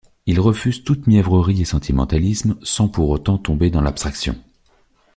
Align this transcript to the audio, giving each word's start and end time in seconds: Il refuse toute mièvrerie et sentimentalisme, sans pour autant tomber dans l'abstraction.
Il 0.25 0.39
refuse 0.39 0.83
toute 0.83 1.05
mièvrerie 1.05 1.61
et 1.61 1.65
sentimentalisme, 1.65 2.57
sans 2.63 2.87
pour 2.89 3.11
autant 3.11 3.37
tomber 3.37 3.69
dans 3.69 3.81
l'abstraction. 3.83 4.35